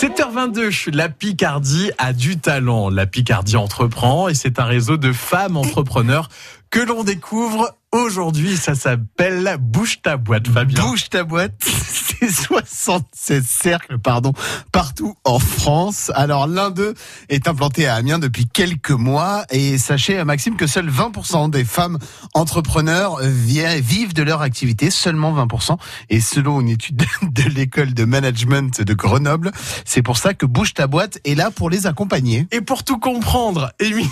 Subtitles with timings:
[0.00, 2.88] 7h22, la Picardie a du talent.
[2.88, 6.28] La Picardie entreprend et c'est un réseau de femmes entrepreneurs
[6.70, 8.56] que l'on découvre aujourd'hui.
[8.56, 10.82] Ça s'appelle Bouge ta boîte, Fabien.
[10.82, 11.54] Bouge ta boîte,
[12.20, 14.32] c'est 76 cercles, pardon,
[14.72, 16.10] partout en France.
[16.14, 16.94] Alors l'un d'eux
[17.28, 21.98] est implanté à Amiens depuis quelques mois et sachez, Maxime, que seuls 20% des femmes
[22.34, 25.78] entrepreneurs vivent de leur activité, seulement 20%.
[26.10, 29.52] Et selon une étude de l'école de management de Grenoble,
[29.84, 32.46] c'est pour ça que Bouge ta boîte est là pour les accompagner.
[32.50, 34.08] Et pour tout comprendre, Émilie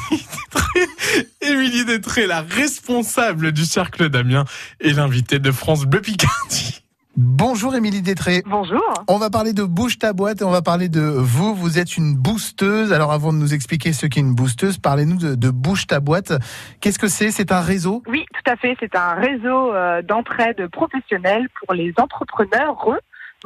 [1.46, 4.44] Émilie Détré, la responsable du Cercle d'Amiens
[4.80, 6.82] et l'invité de France Bleu Picardie.
[7.16, 8.42] Bonjour Émilie Détré.
[8.46, 8.82] Bonjour.
[9.08, 11.54] On va parler de Bouge ta boîte et on va parler de vous.
[11.54, 12.92] Vous êtes une boosteuse.
[12.92, 16.32] Alors avant de nous expliquer ce qu'est une boosteuse, parlez-nous de, de Bouge ta boîte.
[16.80, 17.30] Qu'est-ce que c'est?
[17.30, 18.02] C'est un réseau?
[18.06, 18.76] Oui, tout à fait.
[18.80, 22.76] C'est un réseau euh, d'entraide professionnelle pour les entrepreneurs.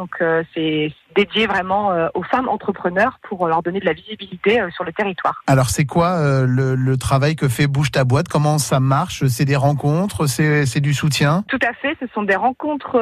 [0.01, 4.59] Donc euh, c'est dédié vraiment euh, aux femmes entrepreneurs pour leur donner de la visibilité
[4.59, 5.43] euh, sur le territoire.
[5.47, 8.27] Alors c'est quoi le, le, travail que fait Bouge ta boîte?
[8.27, 9.27] Comment ça marche?
[9.27, 10.27] C'est des rencontres?
[10.27, 11.45] C'est du soutien?
[11.49, 12.99] Tout à fait, ce sont des rencontres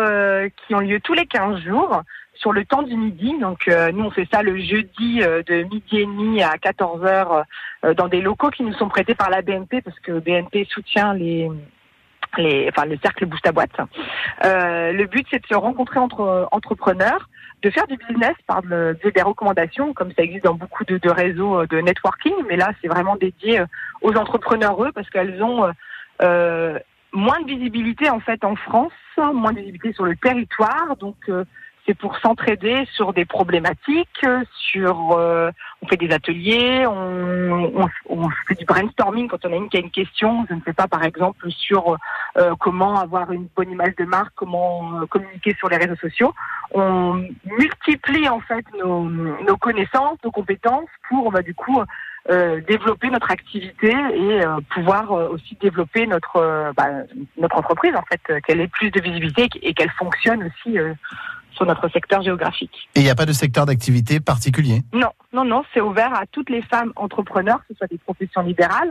[0.66, 2.02] qui ont lieu tous les 15 jours
[2.34, 3.32] sur le temps du midi.
[3.40, 7.44] Donc nous on fait ça le jeudi de midi et demi à 14h
[7.94, 11.48] dans des locaux qui nous sont prêtés par la BNP parce que BNP soutient les
[12.34, 13.76] enfin, le cercle Bouge ta boîte.
[14.44, 17.28] Euh, le but, c'est de se rencontrer entre entrepreneurs,
[17.62, 21.66] de faire du business par des recommandations, comme ça existe dans beaucoup de, de réseaux
[21.66, 23.62] de networking, mais là, c'est vraiment dédié
[24.02, 25.68] aux entrepreneurs eux, parce qu'elles ont
[26.22, 26.78] euh,
[27.12, 31.44] moins de visibilité en fait en France, moins de visibilité sur le territoire, donc euh,
[31.88, 35.50] c'est pour s'entraider sur des problématiques, sur euh,
[35.80, 39.78] on fait des ateliers, on, on, on, fait du brainstorming quand on a une qui
[39.78, 41.96] a une question, je ne sais pas par exemple sur
[42.36, 46.34] euh, comment avoir une bonne image de marque, comment euh, communiquer sur les réseaux sociaux.
[46.72, 51.80] On multiplie en fait nos, nos connaissances, nos compétences pour bah, du coup
[52.30, 56.88] euh, développer notre activité et euh, pouvoir euh, aussi développer notre bah,
[57.38, 60.76] notre entreprise en fait, qu'elle ait plus de visibilité et qu'elle fonctionne aussi
[61.58, 62.88] sur notre secteur géographique.
[62.94, 64.82] Et il n'y a pas de secteur d'activité particulier?
[64.92, 68.40] Non, non, non, c'est ouvert à toutes les femmes entrepreneurs, que ce soit des professions
[68.42, 68.90] libérales,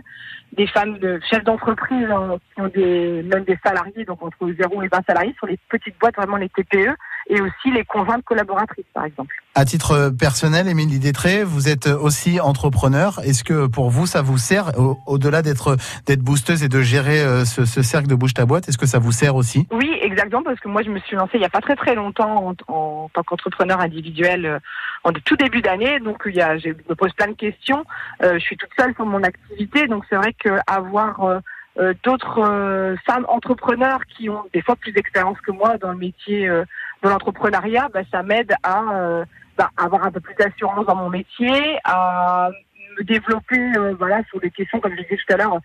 [0.52, 4.84] des femmes de chefs d'entreprise hein, qui ont des, même des salariés, donc entre 0
[4.84, 6.94] et 20 salariés, sur les petites boîtes, vraiment les TPE,
[7.30, 9.34] et aussi les conjointes collaboratrices, par exemple.
[9.56, 13.20] À titre personnel, Émilie Détré, vous êtes aussi entrepreneur.
[13.24, 14.72] Est-ce que pour vous, ça vous sert,
[15.08, 18.70] au-delà d'être d'être boosteuse et de gérer euh, ce, ce, cercle de bouche ta boîte,
[18.70, 19.68] est-ce que ça vous sert aussi?
[19.72, 21.96] Oui, exactement, parce que moi, je me suis lancée il n'y a pas très très
[21.96, 24.60] longtemps en, en tant qu'entrepreneur individuel euh,
[25.04, 26.00] en tout début d'année.
[26.00, 27.84] Donc, il y a, je me pose plein de questions.
[28.24, 31.40] Euh, je suis toute seule sur mon activité, donc c'est vrai qu'avoir euh,
[31.80, 35.98] euh, d'autres euh, femmes entrepreneurs qui ont des fois plus d'expérience que moi dans le
[35.98, 36.50] métier
[37.04, 38.82] de l'entrepreneuriat, bah, ça m'aide à
[39.58, 42.50] bah, avoir un peu plus d'assurance dans mon métier, à
[42.98, 45.60] me développer voilà sur des questions comme je disais tout à l'heure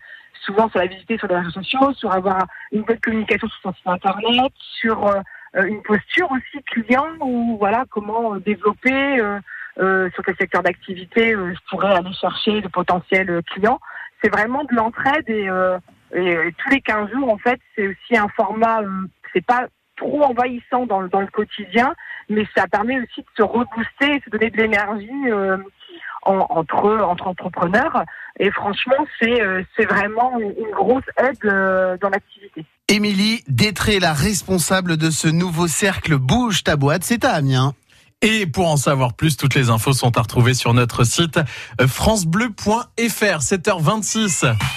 [0.45, 3.73] souvent sur la visiter sur les réseaux sociaux sur avoir une bonne communication sur son
[3.73, 5.11] site internet sur
[5.55, 9.19] une posture aussi client ou voilà comment développer
[9.79, 13.79] euh, sur quel secteur d'activité euh, je pourrais aller chercher de potentiels euh, clients.
[14.21, 15.49] C'est vraiment de l'entraide et,
[16.15, 18.79] et, tous les 15 jours, en fait, c'est aussi un format,
[19.33, 21.93] c'est pas trop envahissant dans, dans, le quotidien,
[22.29, 25.31] mais ça permet aussi de se rebooster, de se donner de l'énergie
[26.23, 28.03] entre, entre entrepreneurs.
[28.39, 29.41] Et franchement, c'est
[29.75, 32.65] c'est vraiment une grosse aide dans l'activité.
[32.87, 37.73] Émilie Détré, la responsable de ce nouveau cercle Bouge ta boîte, c'est à Amiens.
[38.21, 41.39] Et pour en savoir plus, toutes les infos sont à retrouver sur notre site
[41.85, 44.55] francebleu.fr, 7h26.